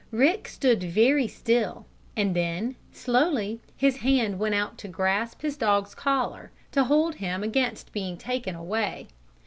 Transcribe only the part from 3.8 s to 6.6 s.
hand went out to grasp his dog's collar,